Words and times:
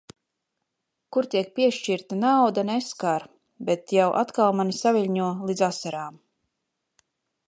Kur 1.17 1.27
tiek 1.33 1.51
piešķirta 1.59 2.17
nauda, 2.21 2.63
neskar, 2.69 3.27
bet 3.69 3.95
jau 3.97 4.09
atkal 4.25 4.57
mani 4.61 4.77
saviļņo 4.79 5.29
līdz 5.51 5.65
asarām. 5.69 6.19